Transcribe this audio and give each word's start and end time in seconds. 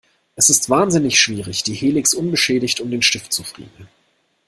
Es 0.35 0.49
ist 0.49 0.67
wahnsinnig 0.71 1.19
schwierig, 1.21 1.61
die 1.61 1.75
Helix 1.75 2.15
unbeschädigt 2.15 2.81
um 2.81 2.89
den 2.89 3.03
Stift 3.03 3.31
zu 3.31 3.43
friemeln. 3.43 3.87